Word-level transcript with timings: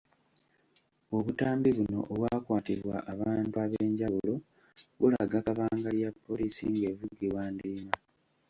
Obutambi 1.15 1.69
buno 1.77 1.99
obwakwatibwa 2.11 2.95
abantu 3.13 3.55
ab’enjawulo, 3.65 4.35
bulaga 4.99 5.37
kabangali 5.45 5.99
ya 6.03 6.11
poliisi 6.25 6.63
ng’evugibwa 6.73 7.43
ndiima. 7.53 7.93